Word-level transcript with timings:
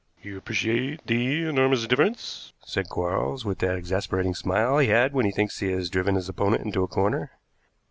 "You 0.23 0.35
appreciate 0.35 1.05
the 1.05 1.43
enormous 1.43 1.85
difference," 1.85 2.53
said 2.65 2.89
Quarles 2.89 3.45
with 3.45 3.59
that 3.59 3.75
exasperating 3.77 4.33
smile 4.33 4.79
he 4.79 4.87
had 4.87 5.13
when 5.13 5.25
he 5.27 5.31
thinks 5.31 5.59
he 5.59 5.71
has 5.73 5.91
driven 5.91 6.15
his 6.15 6.27
opponent 6.27 6.65
into 6.65 6.81
a 6.81 6.87
corner. 6.87 7.29